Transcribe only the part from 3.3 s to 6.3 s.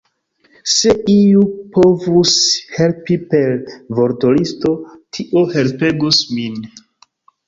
per vortolisto, tio helpegus